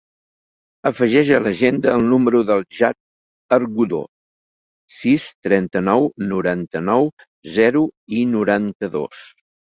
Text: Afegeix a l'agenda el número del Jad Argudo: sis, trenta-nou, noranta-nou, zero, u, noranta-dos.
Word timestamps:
Afegeix 0.89 1.27
a 1.35 1.41
l'agenda 1.47 1.91
el 1.97 2.05
número 2.13 2.41
del 2.51 2.63
Jad 2.77 2.97
Argudo: 3.59 4.01
sis, 5.01 5.27
trenta-nou, 5.49 6.09
noranta-nou, 6.33 7.07
zero, 7.61 7.87
u, 8.23 8.27
noranta-dos. 8.35 9.25